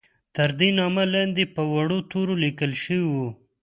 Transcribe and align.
تر 0.35 0.49
دې 0.59 0.69
نامه 0.79 1.03
لاندې 1.13 1.43
په 1.55 1.61
وړو 1.73 1.97
تورو 2.11 2.33
لیکل 2.43 2.71
شوي 2.83 3.05
وو. 3.11 3.29